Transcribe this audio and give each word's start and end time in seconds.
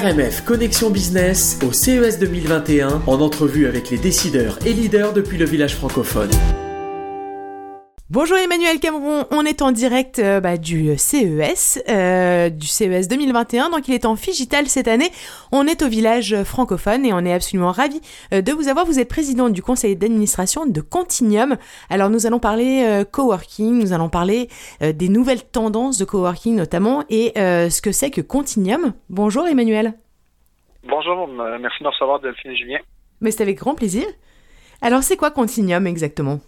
RMF 0.00 0.44
Connexion 0.46 0.88
Business 0.88 1.58
au 1.62 1.72
CES 1.72 2.18
2021 2.18 3.02
en 3.06 3.20
entrevue 3.20 3.66
avec 3.66 3.90
les 3.90 3.98
décideurs 3.98 4.58
et 4.64 4.72
leaders 4.72 5.12
depuis 5.12 5.36
le 5.36 5.44
village 5.44 5.76
francophone. 5.76 6.30
Bonjour 8.12 8.36
Emmanuel 8.38 8.80
Cameron, 8.80 9.24
on 9.30 9.44
est 9.44 9.62
en 9.62 9.70
direct 9.70 10.18
euh, 10.18 10.40
bah, 10.40 10.56
du 10.56 10.98
CES, 10.98 11.80
euh, 11.88 12.50
du 12.50 12.66
CES 12.66 13.06
2021, 13.06 13.70
donc 13.70 13.86
il 13.86 13.94
est 13.94 14.04
en 14.04 14.16
Figital 14.16 14.66
cette 14.66 14.88
année. 14.88 15.10
On 15.52 15.68
est 15.68 15.80
au 15.82 15.88
village 15.88 16.42
francophone 16.42 17.06
et 17.06 17.12
on 17.12 17.20
est 17.20 17.32
absolument 17.32 17.70
ravis 17.70 18.00
euh, 18.34 18.42
de 18.42 18.50
vous 18.50 18.66
avoir. 18.66 18.84
Vous 18.84 18.98
êtes 18.98 19.08
président 19.08 19.48
du 19.48 19.62
conseil 19.62 19.94
d'administration 19.94 20.66
de 20.66 20.80
Continuum. 20.80 21.56
Alors 21.88 22.10
nous 22.10 22.26
allons 22.26 22.40
parler 22.40 23.04
coworking, 23.12 23.78
nous 23.78 23.92
allons 23.92 24.08
parler 24.08 24.48
des 24.80 25.08
nouvelles 25.08 25.44
tendances 25.44 25.96
de 25.96 26.04
coworking 26.04 26.56
notamment 26.56 27.04
et 27.10 27.34
ce 27.36 27.80
que 27.80 27.92
c'est 27.92 28.10
que 28.10 28.22
Continuum. 28.22 28.92
Bonjour 29.08 29.46
Emmanuel. 29.46 29.94
Bonjour, 30.82 31.28
merci 31.28 31.78
de 31.78 31.84
me 31.84 31.90
recevoir 31.90 32.18
Delphine 32.18 32.56
Julien. 32.56 32.78
Mais 33.20 33.30
c'est 33.30 33.44
avec 33.44 33.58
grand 33.58 33.76
plaisir. 33.76 34.04
Alors 34.82 35.04
c'est 35.04 35.16
quoi 35.16 35.30
Continuum 35.30 35.86
exactement? 35.86 36.40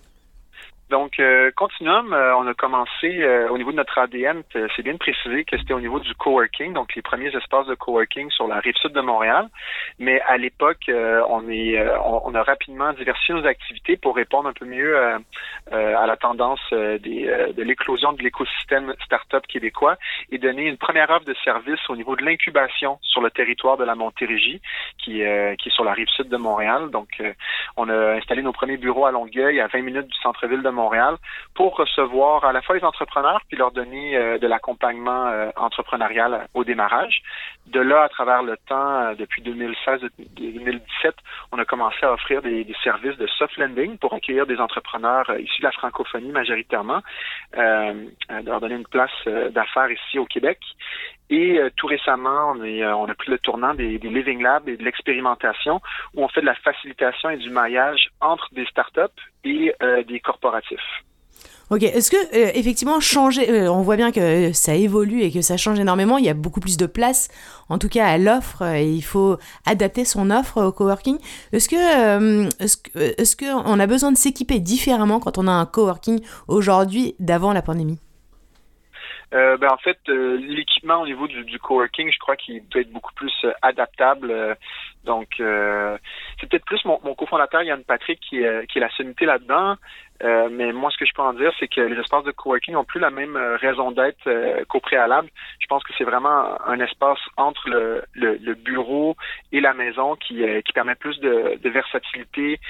Donc, 0.92 1.18
euh, 1.20 1.50
Continuum, 1.56 2.12
euh, 2.12 2.36
on 2.36 2.46
a 2.46 2.52
commencé 2.52 3.22
euh, 3.22 3.48
au 3.48 3.56
niveau 3.56 3.72
de 3.72 3.78
notre 3.78 3.96
ADN, 3.96 4.42
c'est 4.52 4.82
bien 4.82 4.92
de 4.92 4.98
préciser 4.98 5.42
que 5.44 5.56
c'était 5.56 5.72
au 5.72 5.80
niveau 5.80 5.98
du 5.98 6.14
coworking, 6.14 6.74
donc 6.74 6.94
les 6.94 7.00
premiers 7.00 7.34
espaces 7.34 7.66
de 7.66 7.74
coworking 7.74 8.30
sur 8.30 8.46
la 8.46 8.60
rive 8.60 8.76
sud 8.76 8.92
de 8.92 9.00
Montréal. 9.00 9.48
Mais 9.98 10.20
à 10.20 10.36
l'époque, 10.36 10.90
on 10.90 12.34
a 12.34 12.42
rapidement 12.42 12.92
diversifié 12.92 13.34
nos 13.34 13.46
activités 13.46 13.96
pour 13.96 14.14
répondre 14.14 14.50
un 14.50 14.52
peu 14.52 14.66
mieux 14.66 14.94
à 15.70 16.06
la 16.06 16.16
tendance 16.18 16.60
de 16.70 17.62
l'éclosion 17.62 18.12
de 18.12 18.22
l'écosystème 18.22 18.94
startup 19.04 19.46
québécois 19.46 19.96
et 20.30 20.36
donner 20.36 20.66
une 20.66 20.76
première 20.76 21.08
offre 21.08 21.24
de 21.24 21.34
service 21.42 21.80
au 21.88 21.96
niveau 21.96 22.16
de 22.16 22.24
l'incubation 22.24 22.98
sur 23.00 23.22
le 23.22 23.30
territoire 23.30 23.78
de 23.78 23.84
la 23.84 23.94
Montérégie, 23.94 24.60
qui, 24.98 25.22
qui 25.58 25.68
est 25.68 25.74
sur 25.74 25.84
la 25.84 25.94
rive 25.94 26.08
sud 26.08 26.28
de 26.28 26.36
Montréal. 26.36 26.90
Donc, 26.90 27.08
on 27.78 27.88
a 27.88 28.12
installé 28.16 28.42
nos 28.42 28.52
premiers 28.52 28.76
bureaux 28.76 29.06
à 29.06 29.10
Longueuil, 29.10 29.58
à 29.58 29.68
20 29.68 29.80
minutes 29.80 30.08
du 30.08 30.18
centre-ville 30.18 30.62
de 30.62 30.68
Montréal 30.68 30.81
Montréal 30.82 31.16
pour 31.54 31.76
recevoir 31.76 32.44
à 32.44 32.52
la 32.52 32.62
fois 32.62 32.76
les 32.76 32.84
entrepreneurs 32.84 33.40
puis 33.48 33.56
leur 33.56 33.70
donner 33.70 34.16
euh, 34.16 34.38
de 34.38 34.46
l'accompagnement 34.46 35.26
euh, 35.28 35.50
entrepreneurial 35.56 36.48
au 36.54 36.64
démarrage. 36.64 37.22
De 37.66 37.80
là, 37.80 38.02
à 38.02 38.08
travers 38.08 38.42
le 38.42 38.56
temps, 38.68 38.90
euh, 39.02 39.14
depuis 39.14 39.42
2016-2017, 39.42 41.12
on 41.52 41.58
a 41.58 41.64
commencé 41.64 41.98
à 42.02 42.12
offrir 42.12 42.42
des, 42.42 42.66
services 42.82 43.16
de 43.16 43.26
soft 43.26 43.56
landing 43.58 43.98
pour 43.98 44.12
accueillir 44.14 44.46
des 44.46 44.58
entrepreneurs 44.58 45.30
issus 45.38 45.60
de 45.60 45.66
la 45.66 45.72
francophonie 45.72 46.32
majoritairement, 46.32 47.00
leur 47.54 48.60
donner 48.60 48.74
une 48.74 48.86
place 48.86 49.10
d'affaires 49.50 49.90
ici 49.90 50.18
au 50.18 50.24
Québec. 50.24 50.58
Et 51.30 51.60
tout 51.76 51.86
récemment, 51.86 52.54
on 52.56 53.08
a 53.08 53.14
pris 53.14 53.30
le 53.30 53.38
tournant 53.38 53.74
des, 53.74 53.98
des 53.98 54.08
Living 54.08 54.42
Labs 54.42 54.68
et 54.68 54.76
de 54.76 54.84
l'expérimentation 54.84 55.80
où 56.14 56.24
on 56.24 56.28
fait 56.28 56.40
de 56.40 56.46
la 56.46 56.54
facilitation 56.54 57.30
et 57.30 57.36
du 57.36 57.50
maillage 57.50 58.08
entre 58.20 58.48
des 58.52 58.66
startups 58.66 59.20
et 59.44 59.74
euh, 59.82 60.02
des 60.04 60.20
corporatifs. 60.20 60.78
Ok, 61.70 61.84
est-ce 61.84 62.10
que 62.10 62.16
euh, 62.16 62.50
effectivement 62.54 63.00
changer, 63.00 63.48
euh, 63.50 63.72
on 63.72 63.80
voit 63.80 63.96
bien 63.96 64.12
que 64.12 64.52
ça 64.52 64.74
évolue 64.74 65.22
et 65.22 65.32
que 65.32 65.40
ça 65.40 65.56
change 65.56 65.80
énormément, 65.80 66.18
il 66.18 66.24
y 66.24 66.28
a 66.28 66.34
beaucoup 66.34 66.60
plus 66.60 66.76
de 66.76 66.84
place, 66.84 67.28
en 67.70 67.78
tout 67.78 67.88
cas 67.88 68.06
à 68.06 68.18
l'offre, 68.18 68.62
il 68.76 69.02
faut 69.02 69.38
adapter 69.64 70.04
son 70.04 70.30
offre 70.30 70.62
au 70.62 70.72
coworking. 70.72 71.18
Est-ce 71.52 71.70
que, 71.70 72.62
est-ce 72.62 72.76
que, 72.76 72.98
est-ce 73.18 73.36
que 73.36 73.46
on 73.46 73.80
a 73.80 73.86
besoin 73.86 74.12
de 74.12 74.18
s'équiper 74.18 74.60
différemment 74.60 75.18
quand 75.18 75.38
on 75.38 75.48
a 75.48 75.52
un 75.52 75.64
coworking 75.64 76.20
aujourd'hui 76.46 77.14
d'avant 77.20 77.54
la 77.54 77.62
pandémie? 77.62 77.98
Euh, 79.32 79.56
ben, 79.56 79.68
en 79.70 79.78
fait, 79.78 79.98
l'équipement 80.08 81.02
au 81.02 81.06
niveau 81.06 81.26
du, 81.26 81.44
du, 81.44 81.58
coworking, 81.58 82.10
je 82.12 82.18
crois 82.18 82.36
qu'il 82.36 82.66
doit 82.68 82.82
être 82.82 82.92
beaucoup 82.92 83.14
plus 83.14 83.32
adaptable. 83.62 84.56
donc, 85.04 85.28
c'est 85.38 86.48
peut-être 86.48 86.64
plus 86.64 86.84
mon, 86.84 86.98
cofondateur 87.14 87.62
Yann 87.62 87.82
Patrick 87.84 88.20
qui, 88.20 88.38
qui 88.68 88.78
est 88.78 88.80
la 88.80 88.90
sommité 88.90 89.26
là-dedans. 89.26 89.76
Euh, 90.22 90.48
mais 90.50 90.72
moi, 90.72 90.90
ce 90.90 90.98
que 90.98 91.04
je 91.04 91.12
peux 91.14 91.22
en 91.22 91.32
dire, 91.32 91.52
c'est 91.58 91.68
que 91.68 91.80
les 91.80 91.98
espaces 91.98 92.24
de 92.24 92.30
coworking 92.30 92.74
n'ont 92.74 92.84
plus 92.84 93.00
la 93.00 93.10
même 93.10 93.36
euh, 93.36 93.56
raison 93.56 93.90
d'être 93.90 94.26
euh, 94.28 94.64
qu'au 94.68 94.78
préalable. 94.78 95.28
Je 95.58 95.66
pense 95.66 95.82
que 95.82 95.92
c'est 95.98 96.04
vraiment 96.04 96.60
un 96.66 96.78
espace 96.78 97.18
entre 97.36 97.68
le, 97.68 98.04
le, 98.14 98.54
bureau 98.54 99.16
et 99.50 99.60
la 99.60 99.74
maison 99.74 100.14
qui, 100.16 100.44
qui 100.64 100.72
permet 100.72 100.94
plus 100.94 101.18
de, 101.20 101.58
de 101.60 101.70
versatilité 101.70 102.60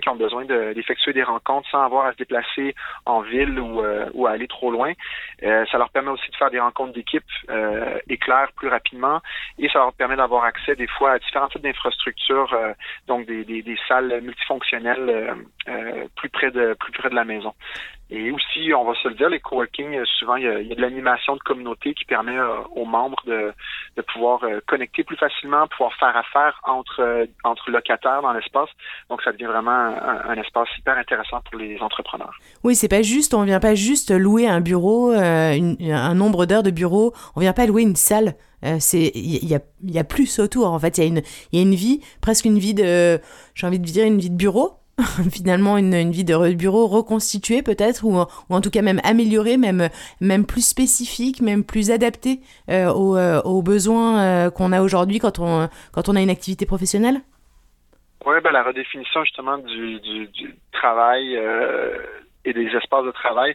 qui 0.00 0.08
ont 0.08 0.16
besoin 0.16 0.44
d'effectuer 0.44 1.12
des 1.12 1.22
rencontres 1.22 1.68
sans 1.70 1.82
avoir 1.82 2.06
à 2.06 2.12
se 2.12 2.16
déplacer 2.18 2.74
en 3.06 3.20
ville 3.20 3.58
ou, 3.58 3.82
ou 4.14 4.26
à 4.26 4.30
aller 4.30 4.48
trop 4.48 4.70
loin. 4.70 4.92
ça 5.40 5.78
leur 5.78 5.90
permet 5.90 6.10
aussi 6.10 6.30
de 6.30 6.36
faire 6.36 6.50
des 6.50 6.60
rencontres 6.60 6.92
d'équipe 6.92 7.24
éclairs 8.08 8.52
plus 8.56 8.68
rapidement 8.68 9.20
et 9.58 9.68
ça 9.68 9.80
leur 9.80 9.92
permet 9.92 10.16
d'avoir 10.16 10.44
accès 10.44 10.74
des 10.76 10.86
fois 10.86 11.12
à 11.12 11.18
différents 11.18 11.48
types 11.48 11.62
d'infrastructures, 11.62 12.56
donc 13.06 13.26
des, 13.26 13.44
des, 13.44 13.62
des, 13.62 13.78
salles 13.88 14.20
multifonctionnelles 14.22 15.36
plus 16.16 16.28
près 16.28 16.50
de 16.50 16.74
plus 16.74 16.92
près 16.92 17.10
de 17.10 17.14
la 17.14 17.24
maison. 17.24 17.54
Et 18.14 18.30
aussi, 18.30 18.74
on 18.74 18.84
va 18.84 18.92
se 19.02 19.08
le 19.08 19.14
dire, 19.14 19.30
les 19.30 19.40
coworking, 19.40 19.96
euh, 19.96 20.04
souvent, 20.18 20.36
il 20.36 20.44
y 20.44 20.46
a, 20.46 20.74
de 20.74 20.80
l'animation 20.80 21.34
de 21.34 21.40
communauté 21.40 21.94
qui 21.94 22.04
permet 22.04 22.36
euh, 22.36 22.60
aux 22.76 22.84
membres 22.84 23.16
de, 23.26 23.54
pouvoir 24.12 24.44
euh, 24.44 24.60
connecter 24.66 25.02
plus 25.02 25.16
facilement, 25.16 25.66
pouvoir 25.68 25.94
faire 25.94 26.14
affaire 26.14 26.60
entre, 26.64 27.26
entre 27.42 27.70
locataires 27.70 28.20
dans 28.20 28.34
l'espace. 28.34 28.68
Donc, 29.08 29.22
ça 29.22 29.32
devient 29.32 29.46
vraiment 29.46 29.70
un, 29.70 30.34
espace 30.34 30.68
hyper 30.78 30.98
intéressant 30.98 31.40
pour 31.50 31.58
les 31.58 31.78
entrepreneurs. 31.80 32.34
Oui, 32.64 32.74
c'est 32.74 32.88
pas 32.88 33.00
juste, 33.00 33.32
on 33.32 33.44
vient 33.44 33.60
pas 33.60 33.74
juste 33.74 34.10
louer 34.10 34.46
un 34.46 34.60
bureau, 34.60 35.10
un 35.12 36.14
nombre 36.14 36.44
d'heures 36.44 36.62
de 36.62 36.70
bureau, 36.70 37.14
on 37.34 37.40
vient 37.40 37.54
pas 37.54 37.66
louer 37.66 37.82
une 37.82 37.96
salle. 37.96 38.34
il 38.62 39.60
y 39.82 39.98
a, 39.98 40.04
plus 40.04 40.38
autour 40.38 40.70
en 40.70 40.78
fait 40.78 40.98
il 40.98 41.00
y 41.00 41.04
a 41.04 41.08
une 41.08 41.22
y 41.52 41.58
a 41.58 41.62
une 41.62 41.74
vie 41.74 42.00
presque 42.20 42.44
une 42.44 42.58
vie 42.58 42.74
de 42.74 43.20
j'ai 43.54 43.66
envie 43.66 43.78
de 43.78 43.84
dire 43.84 44.04
une 44.04 44.18
vie 44.18 44.30
de 44.30 44.36
bureau 44.36 44.81
finalement 45.30 45.78
une, 45.78 45.94
une, 45.94 46.10
vie 46.10 46.24
de 46.24 46.54
bureau 46.54 46.86
reconstituée 46.86 47.62
peut-être 47.62 48.04
ou, 48.04 48.20
ou, 48.20 48.54
en 48.54 48.60
tout 48.60 48.70
cas 48.70 48.82
même 48.82 49.00
améliorée, 49.04 49.56
même, 49.56 49.88
même 50.20 50.46
plus 50.46 50.66
spécifique, 50.66 51.40
même 51.40 51.64
plus 51.64 51.90
adaptée 51.90 52.40
euh, 52.68 52.92
aux, 52.92 53.16
euh, 53.16 53.40
aux, 53.42 53.62
besoins 53.62 54.20
euh, 54.20 54.50
qu'on 54.50 54.72
a 54.72 54.82
aujourd'hui 54.82 55.18
quand 55.18 55.38
on, 55.38 55.68
quand 55.92 56.08
on 56.08 56.16
a 56.16 56.22
une 56.22 56.30
activité 56.30 56.66
professionnelle? 56.66 57.20
Oui, 58.24 58.36
ben, 58.42 58.52
la 58.52 58.62
redéfinition 58.62 59.24
justement 59.24 59.58
du, 59.58 60.00
du, 60.00 60.54
travail 60.72 61.38
et 62.44 62.52
des 62.52 62.66
espaces 62.66 63.04
de 63.04 63.10
travail, 63.12 63.54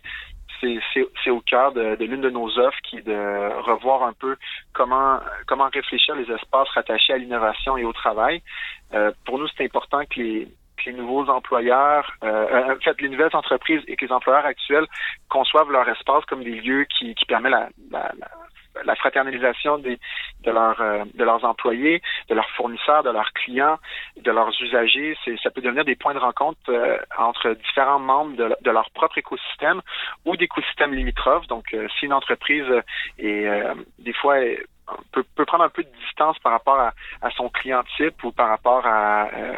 c'est 0.61 1.29
au 1.29 1.41
cœur 1.41 1.71
de, 1.71 1.95
de 1.95 2.05
l'une 2.05 2.21
de 2.21 2.29
nos 2.29 2.47
offres 2.57 2.77
qui 2.89 2.97
est 2.97 3.01
de 3.07 3.61
revoir 3.61 4.03
un 4.03 4.13
peu 4.13 4.35
comment 4.73 5.19
comment 5.45 5.69
réfléchir 5.73 6.15
les 6.15 6.29
espaces 6.31 6.69
rattachés 6.69 7.13
à 7.13 7.17
l'innovation 7.17 7.77
et 7.77 7.83
au 7.83 7.93
travail. 7.93 8.41
pour 9.25 9.39
nous, 9.39 9.47
c'est 9.55 9.65
important 9.65 10.01
que 10.09 10.21
les 10.21 10.47
les 10.85 10.93
nouveaux 10.93 11.27
employeurs, 11.29 12.11
euh, 12.23 12.75
en 12.75 12.79
fait, 12.79 13.01
les 13.01 13.09
nouvelles 13.09 13.35
entreprises 13.35 13.81
et 13.87 13.95
que 13.95 14.05
les 14.05 14.11
employeurs 14.11 14.45
actuels 14.45 14.87
conçoivent 15.29 15.71
leur 15.71 15.87
espace 15.89 16.25
comme 16.25 16.43
des 16.43 16.59
lieux 16.61 16.85
qui, 16.85 17.15
qui 17.15 17.25
permettent 17.25 17.51
la, 17.51 17.69
la, 17.91 18.11
la 18.85 18.95
fraternalisation 18.95 19.77
des, 19.77 19.99
de, 20.43 20.51
leurs 20.51 20.81
euh, 20.81 21.03
de 21.13 21.23
leurs 21.23 21.43
employés, 21.43 22.01
de 22.29 22.35
leurs 22.35 22.49
fournisseurs, 22.51 23.03
de 23.03 23.09
leurs 23.09 23.31
clients, 23.33 23.77
de 24.21 24.31
leurs 24.31 24.51
usagers. 24.61 25.17
C'est, 25.23 25.37
ça 25.41 25.49
peut 25.49 25.61
devenir 25.61 25.85
des 25.85 25.95
points 25.95 26.13
de 26.13 26.19
rencontre 26.19 26.59
euh, 26.69 26.97
entre 27.17 27.51
différents 27.53 27.99
membres 27.99 28.35
de, 28.35 28.71
leur 28.71 28.89
propre 28.91 29.17
écosystème 29.17 29.81
ou 30.25 30.35
d'écosystèmes 30.35 30.93
limitrophes. 30.93 31.47
Donc, 31.47 31.73
euh, 31.73 31.87
si 31.99 32.05
une 32.05 32.13
entreprise 32.13 32.65
est 33.17 33.47
des 33.99 34.13
fois 34.13 34.35
peut, 35.11 35.23
peut, 35.35 35.45
prendre 35.45 35.63
un 35.63 35.69
peu 35.69 35.83
de 35.83 35.89
distance 36.05 36.37
par 36.39 36.51
rapport 36.51 36.79
à, 36.79 36.93
à 37.21 37.29
son 37.31 37.49
client 37.49 37.83
type 37.95 38.23
ou 38.23 38.31
par 38.31 38.49
rapport 38.49 38.85
à 38.85 39.27
euh, 39.33 39.55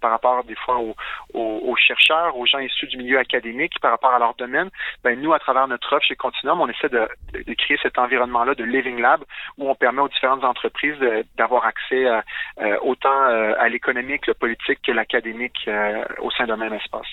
par 0.00 0.10
rapport 0.10 0.44
des 0.44 0.54
fois 0.54 0.78
aux, 1.34 1.76
chercheurs, 1.76 2.36
aux 2.36 2.46
gens 2.46 2.58
issus 2.58 2.86
du 2.86 2.96
milieu 2.96 3.18
académique, 3.18 3.78
par 3.80 3.90
rapport 3.90 4.12
à 4.12 4.18
leur 4.18 4.34
domaine, 4.34 4.70
ben 5.04 5.20
nous, 5.20 5.32
à 5.32 5.38
travers 5.38 5.68
notre 5.68 5.94
offre 5.94 6.06
chez 6.06 6.16
Continuum, 6.16 6.60
on 6.60 6.68
essaie 6.68 6.88
de, 6.88 7.08
créer 7.54 7.78
cet 7.82 7.98
environnement-là 7.98 8.54
de 8.54 8.64
Living 8.64 9.00
Lab 9.00 9.22
où 9.58 9.68
on 9.68 9.74
permet 9.74 10.02
aux 10.02 10.08
différentes 10.08 10.44
entreprises 10.44 10.98
d'avoir 11.36 11.64
accès 11.64 12.06
euh, 12.06 12.76
autant 12.82 13.22
euh, 13.28 13.54
à 13.58 13.68
l'économique, 13.68 14.26
le 14.26 14.34
politique 14.34 14.80
que 14.84 14.92
l'académique 14.92 15.68
au 16.20 16.30
sein 16.30 16.46
d'un 16.46 16.56
même 16.56 16.74
espace. 16.74 17.06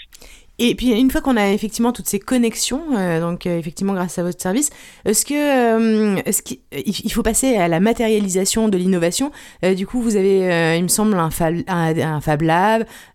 Et 0.59 0.75
puis 0.75 0.91
une 0.91 1.09
fois 1.09 1.21
qu'on 1.21 1.35
a 1.35 1.49
effectivement 1.49 1.91
toutes 1.91 2.07
ces 2.07 2.19
connexions, 2.19 2.95
euh, 2.95 3.19
donc 3.19 3.47
euh, 3.47 3.57
effectivement 3.57 3.93
grâce 3.93 4.19
à 4.19 4.23
votre 4.23 4.39
service, 4.39 4.69
est-ce 5.03 5.25
que 5.25 5.33
euh, 5.33 6.21
est-ce 6.25 6.43
qu'il 6.43 7.11
faut 7.11 7.23
passer 7.23 7.55
à 7.55 7.67
la 7.67 7.79
matérialisation 7.79 8.69
de 8.69 8.77
l'innovation? 8.77 9.31
Du 9.75 9.87
coup, 9.87 9.99
vous 9.99 10.15
avez, 10.15 10.75
il 10.77 10.83
me 10.83 10.87
semble, 10.89 11.15
un, 11.15 11.29
un, 11.67 12.21
Fab 12.21 12.41
Lab, 12.41 12.62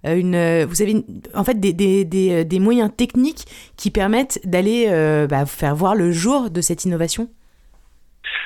une, 0.05 0.65
vous 0.65 0.83
avez 0.83 1.05
en 1.35 1.45
fait 1.45 1.59
des, 1.61 1.73
des, 2.05 2.59
moyens 2.61 2.91
techniques 2.97 3.47
qui 3.77 3.91
permettent 3.91 4.41
d'aller 4.45 4.87
bah, 5.29 5.47
faire 5.47 5.75
voir 5.75 5.95
le 5.95 6.13
jour 6.13 6.51
de 6.51 6.61
cette 6.61 6.85
innovation? 6.85 7.29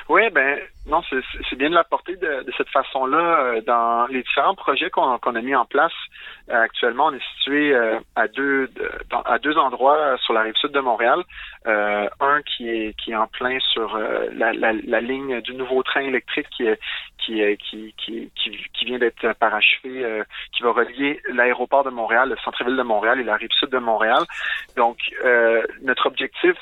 Oui, 0.09 0.21
ben 0.33 0.57
non, 0.85 1.01
c'est 1.49 1.55
bien 1.55 1.69
de 1.69 1.75
l'apporter 1.75 2.17
de, 2.17 2.43
de, 2.43 2.53
cette 2.57 2.67
façon-là. 2.69 3.39
Euh, 3.39 3.61
dans 3.61 4.05
les 4.07 4.21
différents 4.21 4.55
projets 4.55 4.89
qu'on 4.89 5.15
a 5.15 5.41
mis 5.41 5.55
en 5.55 5.63
place 5.63 5.93
euh, 6.49 6.61
actuellement, 6.61 7.05
on 7.05 7.13
est 7.13 7.23
situé 7.37 7.73
euh, 7.73 7.99
à 8.17 8.27
deux 8.27 8.69
à 9.25 9.39
deux 9.39 9.57
endroits 9.57 10.17
sur 10.17 10.33
la 10.33 10.41
rive 10.41 10.55
sud 10.55 10.71
de 10.71 10.81
Montréal. 10.81 11.23
un 11.65 12.41
qui 12.41 12.69
est 12.69 12.93
qui 12.99 13.11
est 13.11 13.15
en 13.15 13.27
plein 13.27 13.59
sur 13.71 13.97
la, 13.97 14.51
la, 14.51 15.01
ligne 15.01 15.39
du 15.41 15.53
nouveau 15.53 15.83
train 15.83 16.01
électrique 16.01 16.47
qui 16.49 16.67
qui, 17.17 17.55
qui, 17.57 17.95
qui, 17.95 18.31
qui, 18.73 18.85
vient 18.85 18.99
d'être 18.99 19.33
parachevé, 19.39 20.23
qui 20.51 20.63
va 20.63 20.71
relier 20.71 21.21
l'aéroport 21.31 21.85
de 21.85 21.89
Montréal, 21.89 22.29
le 22.29 22.37
centre-ville 22.43 22.75
de 22.75 22.83
Montréal 22.83 23.21
et 23.21 23.23
la 23.23 23.37
rive 23.37 23.51
sud 23.57 23.69
de 23.69 23.77
Montréal. 23.77 24.23
Donc, 24.75 24.97
notre 25.81 26.07
objectif, 26.07 26.57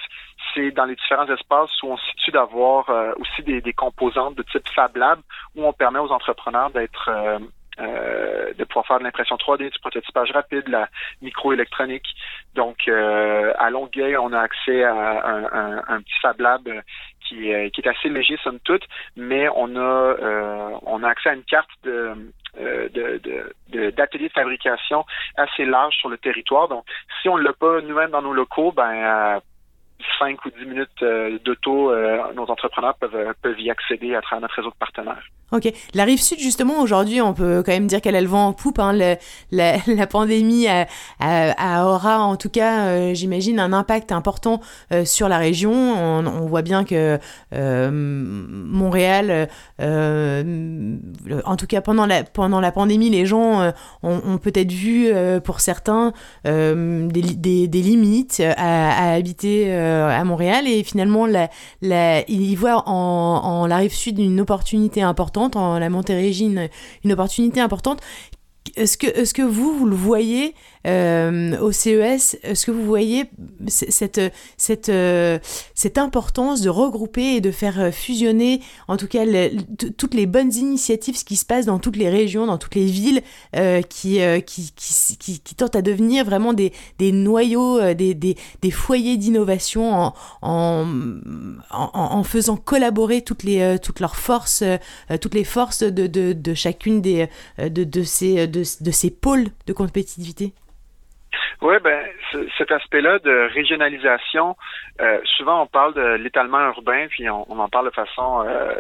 c'est 0.53 0.69
dans 0.71 0.85
les 0.85 0.95
différents 0.95 1.27
espaces 1.27 1.71
où 1.81 1.87
on 1.87 1.97
se 1.97 2.05
situe 2.11 2.31
d'avoir 2.31 2.89
aussi 3.17 3.41
des, 3.41 3.61
des, 3.61 3.73
composantes 4.11 4.35
de 4.35 4.43
type 4.43 4.67
Fab 4.73 4.95
Lab 4.95 5.19
où 5.55 5.65
on 5.65 5.73
permet 5.73 5.99
aux 5.99 6.11
entrepreneurs 6.11 6.69
d'être 6.71 7.09
euh, 7.09 7.39
euh, 7.79 8.53
de 8.53 8.63
pouvoir 8.65 8.85
faire 8.85 8.99
de 8.99 9.05
l'impression 9.05 9.37
3D, 9.37 9.71
du 9.71 9.79
prototypage 9.79 10.31
rapide, 10.31 10.67
la 10.67 10.89
microélectronique. 11.21 12.05
Donc, 12.53 12.87
à 12.87 13.69
Longueuil, 13.69 14.17
on 14.17 14.33
a 14.33 14.41
accès 14.41 14.83
à 14.83 15.81
un, 15.87 16.01
petit 16.01 16.19
Fab 16.21 16.39
Lab 16.41 16.69
qui, 17.21 17.49
est, 17.49 17.71
qui 17.71 17.81
est 17.81 17.87
assez 17.87 18.09
léger 18.09 18.37
somme 18.43 18.59
toute, 18.59 18.83
mais 19.15 19.47
on 19.55 19.75
a 19.77 20.79
on 20.85 21.01
a 21.01 21.07
accès 21.09 21.29
à 21.29 21.33
une 21.33 21.45
carte 21.45 21.69
de 21.83 22.13
d'ateliers 22.53 24.27
de, 24.27 24.27
de, 24.27 24.33
fabrication 24.33 25.05
assez 25.37 25.63
large 25.63 25.95
sur 25.95 26.09
le 26.09 26.17
territoire. 26.17 26.67
Donc, 26.67 26.83
si 27.21 27.29
on 27.29 27.37
ne 27.37 27.43
l'a 27.43 27.53
pas 27.53 27.79
nous-mêmes 27.81 28.11
dans 28.11 28.21
nos 28.21 28.33
locaux, 28.33 28.73
ben 28.73 29.41
5 30.19 30.45
ou 30.45 30.49
10 30.51 30.65
minutes 30.65 31.03
euh, 31.03 31.37
d'auto, 31.39 31.91
euh, 31.91 32.33
nos 32.33 32.49
entrepreneurs 32.49 32.95
peuvent, 32.95 33.15
euh, 33.15 33.33
peuvent 33.41 33.59
y 33.59 33.69
accéder 33.69 34.15
à 34.15 34.21
travers 34.21 34.41
notre 34.41 34.55
réseau 34.55 34.69
de 34.69 34.75
partenaires. 34.75 35.23
Ok. 35.53 35.69
La 35.93 36.05
rive 36.05 36.21
sud, 36.21 36.39
justement, 36.39 36.81
aujourd'hui, 36.81 37.19
on 37.19 37.33
peut 37.33 37.61
quand 37.65 37.73
même 37.73 37.87
dire 37.87 37.99
qu'elle 37.99 38.15
a 38.15 38.21
le 38.21 38.27
vent 38.27 38.47
en 38.47 38.53
poupe. 38.53 38.79
Hein. 38.79 38.93
La, 39.51 40.07
pandémie 40.07 40.67
a, 40.67 41.85
aura, 41.85 42.19
en 42.21 42.37
tout 42.37 42.49
cas, 42.49 42.85
euh, 42.85 43.13
j'imagine, 43.13 43.59
un 43.59 43.73
impact 43.73 44.13
important 44.13 44.61
euh, 44.93 45.03
sur 45.03 45.27
la 45.27 45.37
région. 45.37 45.71
On, 45.73 46.45
voit 46.45 46.61
bien 46.61 46.85
que 46.85 47.19
euh, 47.53 47.89
Montréal, 47.91 49.49
en 49.79 51.55
tout 51.57 51.67
cas 51.67 51.81
pendant 51.81 52.05
la, 52.05 52.23
pendant 52.23 52.59
la 52.61 52.71
pandémie, 52.71 53.09
les 53.09 53.25
gens 53.25 53.71
ont, 54.03 54.37
peut-être 54.37 54.71
vu, 54.71 55.11
pour 55.43 55.59
certains, 55.59 56.13
des, 56.45 57.09
des, 57.67 57.81
limites 57.81 58.41
à, 58.57 59.13
habiter 59.13 59.73
à 59.73 60.23
Montréal. 60.23 60.67
Et 60.67 60.83
finalement, 60.83 61.27
ils 61.81 62.55
voient 62.55 62.83
en, 62.87 63.41
en 63.43 63.67
la 63.67 63.77
rive 63.77 63.93
sud 63.93 64.17
une 64.19 64.39
opportunité 64.39 65.01
importante 65.01 65.40
en 65.55 65.79
la 65.79 65.89
Montérégie 65.89 66.45
une, 66.45 66.69
une 67.03 67.13
opportunité 67.13 67.59
importante. 67.59 68.01
Est-ce 68.75 68.97
que, 68.97 69.07
est 69.07 69.23
-ce 69.23 69.33
que 69.33 69.41
vous 69.41 69.85
le 69.85 69.95
voyez 69.95 70.53
euh, 70.87 71.59
au 71.59 71.71
CES, 71.71 72.37
est-ce 72.41 72.65
que 72.65 72.71
vous 72.71 72.85
voyez 72.85 73.25
cette, 73.67 74.19
cette, 74.57 74.89
euh, 74.89 75.37
cette 75.75 75.97
importance 75.97 76.61
de 76.61 76.69
regrouper 76.69 77.35
et 77.35 77.41
de 77.41 77.51
faire 77.51 77.79
euh, 77.79 77.91
fusionner, 77.91 78.61
en 78.87 78.97
tout 78.97 79.07
cas, 79.07 79.25
toutes 79.97 80.13
les 80.15 80.25
bonnes 80.25 80.53
initiatives, 80.53 81.17
ce 81.17 81.25
qui 81.25 81.35
se 81.35 81.45
passe 81.45 81.65
dans 81.65 81.77
toutes 81.77 81.97
les 81.97 82.09
régions, 82.09 82.47
dans 82.47 82.57
toutes 82.57 82.75
les 82.75 82.85
villes, 82.85 83.21
qui, 83.89 84.19
qui, 84.45 84.73
qui, 84.75 85.39
qui, 85.39 85.55
tentent 85.55 85.75
à 85.75 85.81
devenir 85.81 86.25
vraiment 86.25 86.53
des, 86.53 86.73
des 86.97 87.11
noyaux, 87.11 87.93
des, 87.93 88.13
des, 88.13 88.35
des 88.61 88.71
foyers 88.71 89.17
d'innovation 89.17 89.91
en, 89.93 90.13
en, 90.41 90.85
en, 91.69 92.23
faisant 92.23 92.57
collaborer 92.57 93.21
toutes, 93.21 93.43
les, 93.43 93.77
toutes 93.81 93.99
leurs 93.99 94.15
forces, 94.15 94.63
toutes 95.19 95.33
les 95.35 95.43
forces 95.43 95.83
de, 95.83 96.07
de, 96.07 96.33
de 96.33 96.53
chacune 96.53 97.01
des, 97.01 97.27
de, 97.59 97.83
de, 97.83 98.03
ces, 98.03 98.47
de, 98.47 98.63
de 98.81 98.91
ces 98.91 99.09
pôles 99.09 99.49
de 99.67 99.73
compétitivité? 99.73 100.53
Oui, 101.61 101.75
ben 101.83 102.07
cet 102.57 102.71
aspect-là 102.71 103.19
de 103.19 103.53
régionalisation, 103.53 104.57
euh, 104.99 105.19
souvent 105.37 105.61
on 105.61 105.67
parle 105.67 105.93
de 105.93 106.15
l'étalement 106.15 106.59
urbain, 106.69 107.05
puis 107.07 107.29
on, 107.29 107.47
en 107.51 107.69
parle 107.69 107.85
de 107.85 107.93
façon 107.93 108.43
euh, 108.47 108.73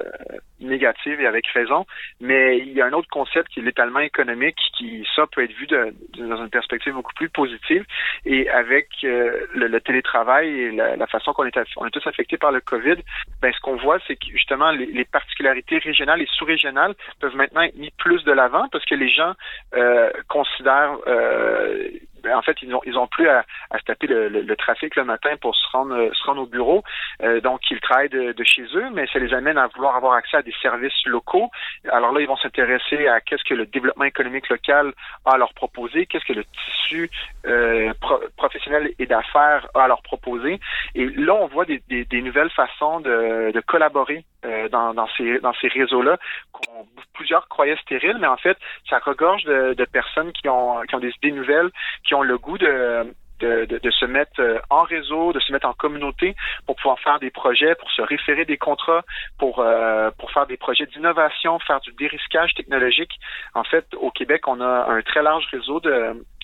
négative 0.59 1.21
et 1.21 1.27
avec 1.27 1.45
raison, 1.47 1.85
mais 2.19 2.57
il 2.57 2.71
y 2.73 2.81
a 2.81 2.87
un 2.87 2.93
autre 2.93 3.07
concept 3.11 3.49
qui 3.49 3.59
est 3.59 3.63
l'étalement 3.63 3.99
économique, 3.99 4.57
qui 4.77 5.07
ça 5.15 5.27
peut 5.27 5.43
être 5.43 5.53
vu 5.53 5.67
de, 5.67 5.93
dans 6.17 6.41
une 6.41 6.49
perspective 6.49 6.93
beaucoup 6.93 7.13
plus 7.13 7.29
positive, 7.29 7.85
et 8.25 8.49
avec 8.49 8.87
euh, 9.03 9.45
le, 9.53 9.79
télétravail 9.79 10.49
et 10.49 10.71
la, 10.71 11.05
façon 11.05 11.33
qu'on 11.33 11.45
est, 11.45 11.59
on 11.77 11.85
est 11.85 11.91
tous 11.91 12.07
affectés 12.07 12.37
par 12.37 12.51
le 12.51 12.61
COVID, 12.61 12.95
ben 13.43 13.53
ce 13.53 13.59
qu'on 13.59 13.75
voit, 13.75 13.99
c'est 14.07 14.15
que 14.15 14.25
justement 14.31 14.71
les, 14.71 14.87
les, 14.87 15.05
particularités 15.05 15.77
régionales 15.77 16.21
et 16.21 16.27
sous-régionales 16.37 16.95
peuvent 17.19 17.35
maintenant 17.35 17.61
être 17.61 17.75
mis 17.75 17.91
plus 17.99 18.23
de 18.23 18.31
l'avant 18.31 18.67
parce 18.71 18.85
que 18.85 18.95
les 18.95 19.09
gens 19.09 19.33
considèrent 20.27 20.97
ben, 21.05 22.10
en 22.33 22.41
fait, 22.41 22.57
ils 22.61 22.73
ont 22.73 22.81
ils 22.85 22.97
ont 22.97 23.07
plus 23.07 23.27
à, 23.27 23.43
à 23.69 23.79
se 23.79 23.83
taper 23.83 24.07
le, 24.07 24.29
le, 24.29 24.55
trafic 24.55 24.95
le 24.95 25.03
matin 25.03 25.31
pour 25.39 25.55
se 25.55 25.67
rendre 25.71 25.95
euh, 25.95 26.09
se 26.13 26.23
rendre 26.25 26.41
au 26.41 26.45
bureau. 26.45 26.83
Euh, 27.23 27.41
donc, 27.41 27.61
ils 27.71 27.79
travaillent 27.79 28.09
de, 28.09 28.31
de, 28.31 28.43
chez 28.43 28.63
eux, 28.75 28.89
mais 28.93 29.07
ça 29.07 29.19
les 29.19 29.33
amène 29.33 29.57
à 29.57 29.67
vouloir 29.67 29.95
avoir 29.95 30.13
accès 30.13 30.37
à 30.37 30.41
des 30.41 30.53
services 30.61 31.05
locaux. 31.05 31.49
Alors 31.91 32.11
là, 32.11 32.21
ils 32.21 32.27
vont 32.27 32.37
s'intéresser 32.37 33.07
à 33.07 33.21
qu'est-ce 33.21 33.43
que 33.43 33.53
le 33.53 33.65
développement 33.65 34.05
économique 34.05 34.49
local 34.49 34.93
a 35.25 35.31
à 35.31 35.37
leur 35.37 35.53
proposer, 35.53 36.05
qu'est-ce 36.05 36.25
que 36.25 36.33
le 36.33 36.43
tissu 36.43 37.09
euh, 37.45 37.93
professionnel 38.37 38.93
et 38.99 39.05
d'affaires 39.05 39.67
a 39.73 39.83
à 39.83 39.87
leur 39.87 40.01
proposer. 40.01 40.59
Et 40.95 41.05
là, 41.05 41.33
on 41.35 41.47
voit 41.47 41.65
des, 41.65 41.81
des, 41.87 42.05
des 42.05 42.21
nouvelles 42.21 42.49
façons 42.51 42.99
de, 42.99 43.51
de 43.51 43.59
collaborer 43.61 44.25
euh, 44.45 44.69
dans, 44.69 44.93
dans, 44.93 45.07
ces, 45.17 45.39
dans 45.39 45.53
ces 45.53 45.67
réseaux-là 45.67 46.17
plusieurs 47.21 47.47
croyaient 47.47 47.77
stériles, 47.77 48.17
mais 48.19 48.27
en 48.27 48.37
fait, 48.37 48.57
ça 48.89 48.97
regorge 48.97 49.43
de, 49.43 49.85
personnes 49.85 50.31
qui 50.31 50.49
ont, 50.49 50.81
qui 50.87 50.95
ont 50.95 50.99
des 50.99 51.13
idées 51.21 51.31
nouvelles, 51.31 51.69
qui 52.03 52.15
ont 52.15 52.23
le 52.23 52.37
goût 52.37 52.57
de, 52.57 53.13
de, 53.39 53.91
se 53.91 54.05
mettre 54.05 54.39
euh, 54.39 54.59
en 54.71 54.83
réseau, 54.83 55.33
de 55.33 55.39
se 55.39 55.51
mettre 55.51 55.67
en 55.67 55.73
communauté 55.73 56.35
pour 56.65 56.75
pouvoir 56.77 56.99
faire 56.99 57.19
des 57.19 57.29
projets, 57.29 57.75
pour 57.75 57.91
se 57.91 58.01
référer 58.01 58.45
des 58.45 58.57
contrats, 58.57 59.03
pour 59.37 59.59
euh, 59.59 60.09
pour 60.17 60.31
faire 60.31 60.47
des 60.47 60.57
projets 60.57 60.87
d'innovation, 60.87 61.59
faire 61.59 61.79
du 61.81 61.91
dérisquage 61.93 62.53
technologique. 62.55 63.13
En 63.53 63.63
fait, 63.63 63.85
au 63.95 64.09
Québec, 64.11 64.47
on 64.47 64.61
a 64.61 64.89
un 64.89 65.01
très 65.01 65.21
large 65.21 65.45
réseau 65.51 65.79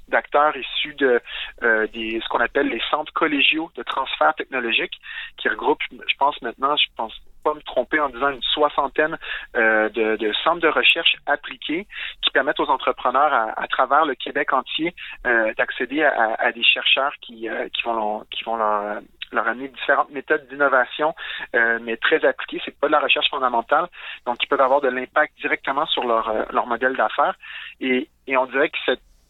d'acteurs 0.08 0.56
issus 0.56 0.94
de 0.96 1.22
euh, 1.64 1.88
des 1.88 2.20
ce 2.24 2.28
qu'on 2.30 2.40
appelle 2.40 2.68
les 2.68 2.82
centres 2.92 3.14
collégiaux 3.14 3.72
de 3.76 3.84
transfert 3.84 4.34
technologique 4.36 4.96
qui 5.38 5.50
regroupent 5.50 5.84
je 5.92 6.16
pense 6.18 6.42
maintenant 6.42 6.76
je 6.78 6.88
pense 6.96 7.14
pas 7.48 7.54
me 7.54 7.62
tromper 7.62 8.00
en 8.00 8.10
disant 8.10 8.30
une 8.30 8.42
soixantaine 8.42 9.18
euh, 9.56 9.88
de, 9.90 10.34
centres 10.44 10.60
de 10.60 10.68
recherche 10.68 11.16
appliqués 11.26 11.88
qui 12.22 12.30
permettent 12.32 12.60
aux 12.60 12.70
entrepreneurs 12.70 13.34
à, 13.34 13.68
travers 13.68 14.06
le 14.06 14.16
Québec 14.16 14.52
entier 14.52 14.94
euh, 15.26 15.54
d'accéder 15.58 16.04
à, 16.04 16.52
des 16.52 16.64
chercheurs 16.64 17.14
qui, 17.22 17.48
euh, 17.48 17.70
qui 17.70 17.84
vont 17.84 18.26
qui 18.32 18.44
vont 18.44 18.58
leur 18.58 19.48
amener 19.48 19.70
différentes 19.70 20.10
méthodes 20.12 20.48
d'innovation, 20.48 21.14
mais 21.54 21.98
très 21.98 22.24
appliquées. 22.26 22.62
C'est 22.64 22.78
pas 22.80 22.88
de 22.88 22.94
la 22.94 23.00
recherche 23.00 23.30
fondamentale, 23.30 23.88
donc 24.26 24.38
ils 24.44 24.48
peuvent 24.48 24.62
avoir 24.62 24.82
de 24.82 24.90
l'impact 24.90 25.38
directement 25.40 25.86
sur 25.86 26.06
leur, 26.06 26.52
leur 26.52 26.66
modèle 26.66 26.96
d'affaires. 26.96 27.36
Et, 27.82 28.10
et 28.28 28.38
on 28.38 28.46
dirait 28.46 28.70
que 28.70 28.78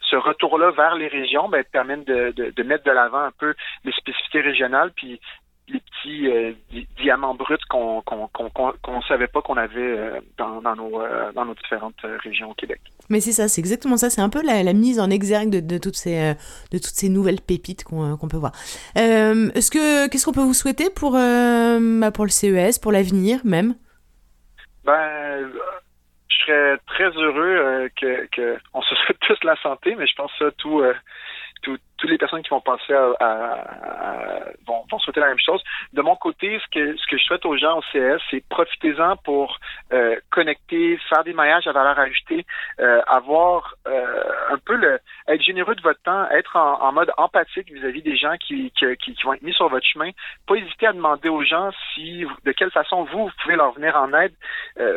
ce 0.01 0.15
retour-là 0.15 0.71
vers 0.71 0.95
les 0.95 1.07
régions 1.07 1.49
ben, 1.49 1.63
permet 1.63 1.97
de, 1.97 2.31
de, 2.31 2.51
de 2.51 2.63
mettre 2.63 2.83
de 2.83 2.91
l'avant 2.91 3.23
un 3.23 3.31
peu 3.31 3.53
les 3.83 3.91
spécificités 3.91 4.41
régionales, 4.41 4.91
puis 4.95 5.19
les 5.67 5.79
petits 5.79 6.27
euh, 6.27 6.53
diamants 6.97 7.35
bruts 7.35 7.57
qu'on 7.69 8.01
qu'on 8.01 8.29
qu'on 8.29 9.01
savait 9.01 9.27
pas 9.27 9.41
qu'on 9.41 9.57
avait 9.57 9.79
euh, 9.79 10.19
dans, 10.37 10.61
dans, 10.61 10.75
nos, 10.75 11.01
euh, 11.01 11.31
dans 11.33 11.45
nos 11.45 11.53
différentes 11.55 11.99
régions 12.23 12.51
au 12.51 12.53
Québec. 12.53 12.79
Mais 13.09 13.19
c'est 13.19 13.31
ça, 13.31 13.47
c'est 13.47 13.59
exactement 13.59 13.97
ça. 13.97 14.09
C'est 14.09 14.21
un 14.21 14.29
peu 14.29 14.41
la, 14.45 14.63
la, 14.63 14.73
mise 14.73 14.99
en 14.99 15.09
exergue 15.09 15.49
de, 15.49 15.59
de, 15.59 15.77
toutes 15.77 15.95
ces 15.95 16.35
de 16.71 16.77
toutes 16.77 16.85
ces 16.85 17.09
nouvelles 17.09 17.41
pépites 17.41 17.83
qu'on 17.83 18.17
qu'on 18.17 18.27
peut 18.27 18.37
voir. 18.37 18.51
Est-ce 18.95 19.71
que 19.71 20.09
qu'est-ce 20.09 20.25
qu'on 20.25 20.33
peut 20.33 20.41
vous 20.41 20.53
souhaiter 20.53 20.89
pour 20.89 21.11
bah, 21.13 22.11
pour 22.11 22.25
le 22.25 22.31
CES, 22.31 22.79
pour 22.79 22.91
l'avenir 22.91 23.39
même? 23.43 23.75
Ben 24.85 25.49
je 26.29 26.45
serais 26.45 26.77
très 26.87 27.09
heureux 27.09 27.89
que, 27.99 28.25
que 28.27 28.57
se 28.87 28.95
souhaite 28.95 29.17
tous 29.19 29.43
la 29.43 29.55
santé, 29.61 29.95
mais 29.97 30.07
je 30.07 30.15
pense 30.15 30.31
que 30.39 30.49
tout 30.51 30.81
toutes 32.07 32.11
les 32.13 32.17
personnes 32.17 32.41
qui 32.41 32.49
vont 32.49 32.61
passer 32.61 32.93
à, 32.93 34.45
vont, 34.65 34.99
souhaiter 34.99 35.19
la 35.19 35.27
même 35.27 35.39
chose. 35.39 35.61
De 35.91 36.01
mon 36.01 36.15
côté, 36.15 36.59
ce 36.63 36.69
que 36.71 37.17
je 37.17 37.23
souhaite 37.23 37.45
aux 37.45 37.57
gens 37.57 37.79
au 37.79 37.81
CS, 37.91 38.21
c'est 38.31 38.43
profitez-en 38.47 39.17
pour 39.17 39.59
euh, 39.91 40.15
connecter, 40.31 40.97
faire 41.09 41.23
des 41.25 41.33
maillages 41.33 41.67
à 41.67 41.73
valeur 41.73 41.99
ajoutée, 41.99 42.45
euh, 42.79 43.01
avoir 43.07 43.75
euh, 43.87 44.23
un 44.51 44.57
peu 44.57 44.75
le 44.75 44.99
être 45.27 45.43
généreux 45.43 45.75
de 45.75 45.81
votre 45.81 46.01
temps, 46.01 46.29
être 46.29 46.55
en, 46.55 46.91
mode 46.93 47.11
empathique 47.17 47.71
vis-à-vis 47.71 48.01
des 48.01 48.15
gens 48.15 48.35
qui, 48.37 48.71
qui, 48.71 48.85
qui, 48.97 49.15
vont 49.23 49.33
être 49.33 49.41
mis 49.41 49.53
sur 49.53 49.67
votre 49.67 49.85
chemin. 49.85 50.11
Pas 50.47 50.55
hésiter 50.55 50.87
à 50.87 50.93
demander 50.93 51.27
aux 51.27 51.43
gens 51.43 51.71
si 51.93 52.25
de 52.45 52.51
quelle 52.53 52.71
façon 52.71 53.03
vous, 53.03 53.25
vous 53.25 53.31
pouvez 53.43 53.57
leur 53.57 53.73
venir 53.73 53.95
en 53.97 54.13
aide. 54.13 54.33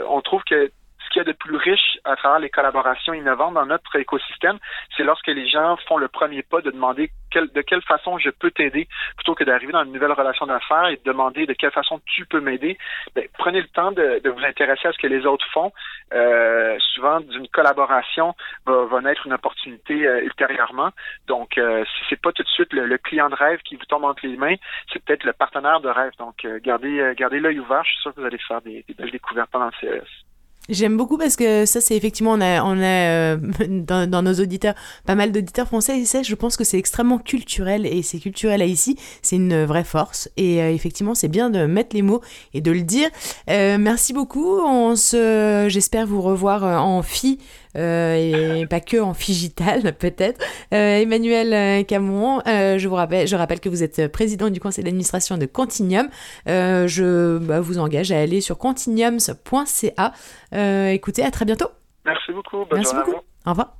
on 0.08 0.20
trouve 0.20 0.44
que 0.44 0.70
qu'il 1.10 1.20
y 1.20 1.22
a 1.22 1.24
de 1.24 1.36
plus 1.36 1.56
riche 1.56 1.98
à 2.04 2.16
travers 2.16 2.38
les 2.38 2.50
collaborations 2.50 3.12
innovantes 3.12 3.54
dans 3.54 3.66
notre 3.66 3.94
écosystème, 3.96 4.58
c'est 4.96 5.04
lorsque 5.04 5.28
les 5.28 5.48
gens 5.48 5.76
font 5.88 5.98
le 5.98 6.08
premier 6.08 6.42
pas 6.42 6.60
de 6.60 6.70
demander 6.70 7.10
de 7.34 7.60
quelle 7.62 7.82
façon 7.82 8.18
je 8.18 8.30
peux 8.30 8.50
t'aider 8.50 8.88
plutôt 9.16 9.34
que 9.34 9.44
d'arriver 9.44 9.72
dans 9.72 9.84
une 9.84 9.92
nouvelle 9.92 10.12
relation 10.12 10.46
d'affaires 10.46 10.88
et 10.88 10.96
de 10.96 11.02
demander 11.04 11.46
de 11.46 11.52
quelle 11.52 11.70
façon 11.70 12.00
tu 12.06 12.26
peux 12.26 12.40
m'aider. 12.40 12.76
Ben, 13.14 13.26
prenez 13.38 13.60
le 13.60 13.68
temps 13.68 13.92
de, 13.92 14.20
vous 14.28 14.44
intéresser 14.44 14.88
à 14.88 14.92
ce 14.92 14.98
que 14.98 15.06
les 15.06 15.26
autres 15.26 15.46
font. 15.52 15.72
Euh, 16.12 16.76
souvent, 16.94 17.20
d'une 17.20 17.48
collaboration 17.48 18.34
va, 18.66 18.84
va, 18.84 19.00
naître 19.00 19.26
une 19.26 19.32
opportunité 19.32 20.06
euh, 20.06 20.22
ultérieurement. 20.22 20.90
Donc, 21.26 21.58
euh, 21.58 21.84
si 21.84 22.04
c'est 22.08 22.20
pas 22.20 22.32
tout 22.32 22.42
de 22.42 22.48
suite 22.48 22.72
le, 22.72 22.98
client 22.98 23.30
de 23.30 23.34
rêve 23.34 23.60
qui 23.60 23.76
vous 23.76 23.84
tombe 23.86 24.04
entre 24.04 24.26
les 24.26 24.36
mains, 24.36 24.56
c'est 24.92 25.02
peut-être 25.04 25.24
le 25.24 25.32
partenaire 25.32 25.80
de 25.80 25.88
rêve. 25.88 26.12
Donc, 26.18 26.44
euh, 26.44 26.58
gardez, 26.62 27.14
gardez 27.16 27.40
l'œil 27.40 27.60
ouvert. 27.60 27.84
Je 27.84 27.90
suis 27.92 28.00
sûr 28.02 28.14
que 28.14 28.20
vous 28.20 28.26
allez 28.26 28.38
faire 28.38 28.60
des, 28.62 28.84
des 28.86 28.94
belles 28.94 29.10
découvertes 29.10 29.50
pendant 29.50 29.66
le 29.66 29.72
CES. 29.80 30.29
J'aime 30.70 30.96
beaucoup 30.96 31.18
parce 31.18 31.34
que 31.34 31.66
ça, 31.66 31.80
c'est 31.80 31.96
effectivement, 31.96 32.30
on 32.30 32.40
a, 32.40 32.62
on 32.62 32.78
a 32.78 33.34
euh, 33.34 33.36
dans, 34.06 34.22
nos 34.22 34.34
auditeurs 34.34 34.74
pas 35.04 35.16
mal 35.16 35.32
d'auditeurs 35.32 35.66
français. 35.66 35.98
Et 35.98 36.04
ça, 36.04 36.22
je 36.22 36.34
pense 36.36 36.56
que 36.56 36.62
c'est 36.62 36.78
extrêmement 36.78 37.18
culturel 37.18 37.86
et 37.86 38.02
c'est 38.02 38.18
culturel 38.18 38.62
à 38.62 38.66
ici, 38.66 38.96
c'est 39.20 39.36
une 39.36 39.64
vraie 39.64 39.82
force. 39.82 40.30
Et 40.36 40.62
euh, 40.62 40.72
effectivement, 40.72 41.16
c'est 41.16 41.28
bien 41.28 41.50
de 41.50 41.66
mettre 41.66 41.96
les 41.96 42.02
mots 42.02 42.20
et 42.54 42.60
de 42.60 42.70
le 42.70 42.82
dire. 42.82 43.08
Euh, 43.48 43.78
merci 43.78 44.12
beaucoup, 44.12 44.60
on 44.60 44.94
se, 44.94 45.66
j'espère 45.68 46.06
vous 46.06 46.22
revoir 46.22 46.62
en 46.62 47.02
fille 47.02 47.38
et 47.74 48.66
pas 48.68 48.80
que 48.80 49.00
en 49.00 49.14
figital 49.14 49.94
peut-être. 49.98 50.40
Emmanuel 50.70 51.84
Camon, 51.86 52.40
je 52.46 52.86
vous 52.88 52.94
rappelle, 52.94 53.26
je 53.26 53.36
rappelle 53.36 53.60
que 53.60 53.68
vous 53.68 53.82
êtes 53.82 54.08
président 54.08 54.50
du 54.50 54.60
conseil 54.60 54.84
d'administration 54.84 55.38
de 55.38 55.46
Continuum. 55.46 56.08
je 56.46 57.38
bah, 57.38 57.60
vous 57.60 57.78
engage 57.78 58.12
à 58.12 58.18
aller 58.18 58.40
sur 58.40 58.58
continuums.ca. 58.58 60.12
Euh, 60.54 60.88
écoutez, 60.90 61.22
à 61.22 61.30
très 61.30 61.44
bientôt. 61.44 61.68
Merci 62.04 62.32
beaucoup. 62.32 62.64
Bonne 62.68 62.78
Merci 62.78 62.94
beaucoup. 62.94 63.16
Au 63.46 63.50
revoir. 63.50 63.76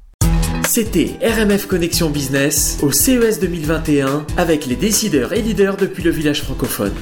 C'était 0.66 1.16
RMF 1.22 1.66
Connexion 1.66 2.10
Business 2.10 2.78
au 2.82 2.92
CES 2.92 3.40
2021 3.40 4.26
avec 4.36 4.66
les 4.66 4.76
décideurs 4.76 5.32
et 5.32 5.42
leaders 5.42 5.76
depuis 5.76 6.02
le 6.02 6.10
village 6.10 6.42
francophone. 6.42 6.94